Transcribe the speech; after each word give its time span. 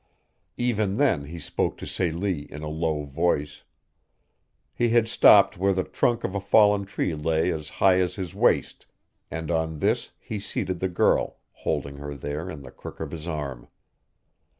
Even 0.57 0.95
then 0.95 1.25
he 1.25 1.37
spoke 1.37 1.77
to 1.77 1.85
Celie 1.85 2.51
in 2.51 2.63
a 2.63 2.67
low 2.67 3.03
voice. 3.03 3.61
He 4.73 4.89
had 4.89 5.07
stopped 5.07 5.59
where 5.59 5.73
the 5.75 5.83
trunk 5.83 6.23
of 6.23 6.33
a 6.33 6.39
fallen 6.41 6.85
tree 6.85 7.13
lay 7.13 7.51
as 7.53 7.69
high 7.69 7.99
as 7.99 8.15
his 8.15 8.33
waist, 8.33 8.87
and 9.29 9.51
on 9.51 9.77
this 9.77 10.09
he 10.17 10.39
seated 10.39 10.79
the 10.79 10.89
girl, 10.89 11.37
holding 11.51 11.97
her 11.97 12.15
there 12.15 12.49
in 12.49 12.63
the 12.63 12.71
crook 12.71 12.99
of 12.99 13.11
his 13.11 13.27
arm. 13.27 13.67